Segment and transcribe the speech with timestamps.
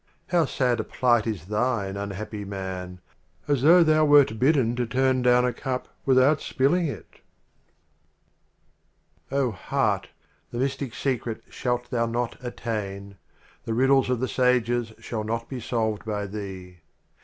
[0.29, 3.01] How sad a Plight is thine, unhappy Man,
[3.47, 7.19] As though thou wert bidden to turn down a Cup without spilling it!
[9.29, 9.37] 7° LXII.
[9.37, 10.07] O Heart!
[10.49, 13.03] the Mystic Secret shalt The Literal thou not attain.
[13.11, 13.17] Omar
[13.65, 16.79] The Riddles of the Sages shall not be solved by thee.